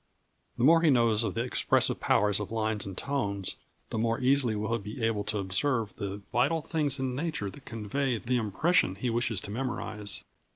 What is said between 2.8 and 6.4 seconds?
and tones, the more easily will he be able to observe the